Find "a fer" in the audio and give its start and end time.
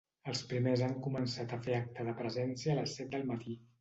1.57-1.75